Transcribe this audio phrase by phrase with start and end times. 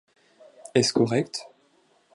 [0.73, 1.47] Est-ce correct?